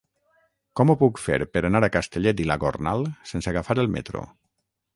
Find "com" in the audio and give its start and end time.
0.79-0.91